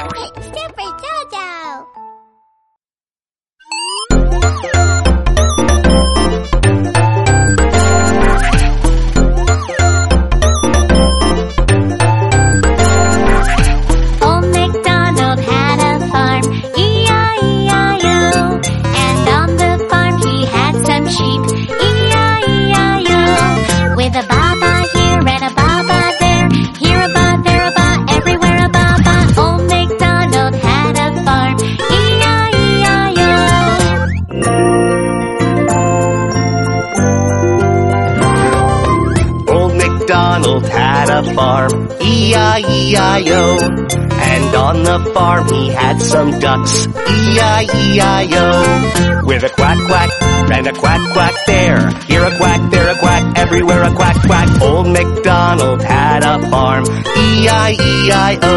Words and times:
Hey, 0.00 0.59
MacDonald 40.50 40.68
had 40.68 41.10
a 41.10 41.22
farm, 41.34 41.88
E-I-E-I-O. 42.02 43.58
And 43.60 44.54
on 44.56 44.82
the 44.82 44.98
farm 45.14 45.46
he 45.48 45.68
had 45.68 46.02
some 46.02 46.40
ducks, 46.40 46.86
E-I-E-I-O. 46.88 48.50
With 49.24 49.44
a 49.44 49.50
quack 49.50 49.78
quack 49.86 50.10
and 50.50 50.66
a 50.66 50.72
quack 50.72 51.12
quack 51.12 51.34
there. 51.46 51.88
Here 52.02 52.24
a 52.24 52.36
quack, 52.36 52.70
there 52.72 52.90
a 52.90 52.98
quack, 52.98 53.38
everywhere 53.38 53.82
a 53.84 53.94
quack 53.94 54.16
quack. 54.26 54.60
Old 54.60 54.88
MacDonald 54.88 55.82
had 55.82 56.24
a 56.24 56.40
farm, 56.50 56.84
E-I-E-I-O. 57.16 58.50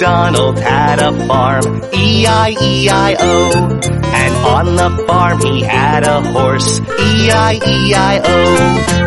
MacDonald 0.00 0.58
had 0.58 0.98
a 0.98 1.12
farm, 1.26 1.82
E-I-E-I-O. 1.92 3.50
And 3.52 4.34
on 4.46 4.74
the 4.76 4.88
farm 5.06 5.40
he 5.40 5.60
had 5.60 6.04
a 6.04 6.22
horse, 6.22 6.80
E-I-E-I-O. 6.80 8.34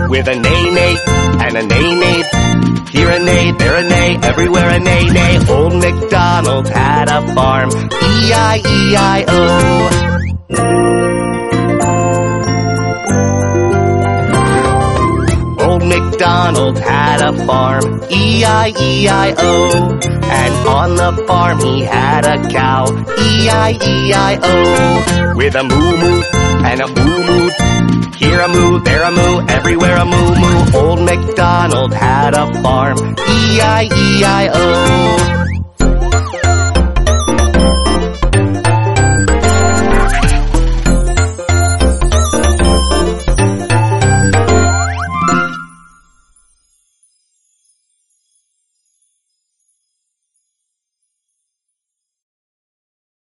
With 0.07 0.27
a 0.27 0.35
neigh 0.35 0.69
neigh 0.69 0.97
and 1.41 1.57
a 1.57 1.63
neigh 1.63 1.95
neigh. 1.95 2.23
Here 2.91 3.09
a 3.09 3.17
neigh, 3.17 3.53
there 3.53 3.77
a 3.77 3.83
neigh, 3.89 4.19
everywhere 4.21 4.69
a 4.69 4.77
neigh 4.77 5.09
neigh. 5.09 5.47
Old 5.49 5.73
MacDonald 5.73 6.67
had 6.67 7.09
a 7.09 7.33
farm, 7.33 7.71
E-I-E-I-O. 7.89 9.23
MacDonald 16.13 16.77
had 16.77 17.21
a 17.21 17.33
farm, 17.47 17.99
E-I-E-I-O. 18.11 19.99
And 20.21 20.67
on 20.67 20.93
the 20.95 21.25
farm 21.25 21.57
he 21.59 21.81
had 21.81 22.23
a 22.23 22.37
cow, 22.49 22.85
E-I-E-I-O. 23.17 25.33
With 25.35 25.55
a 25.55 25.63
moo 25.63 25.97
moo 25.97 26.21
and 26.69 26.81
a 26.81 26.87
moo 26.87 27.23
moo. 27.25 27.49
Here 28.15 28.39
a 28.41 28.47
moo, 28.47 28.79
there 28.81 29.01
a 29.01 29.09
moo, 29.11 29.41
everywhere 29.47 29.95
a 29.97 30.05
moo 30.05 30.35
moo. 30.35 30.77
Old 30.77 30.99
MacDonald 31.01 31.95
had 31.95 32.35
a 32.35 32.45
farm, 32.61 33.15
E-I-E-I-O. 33.17 35.22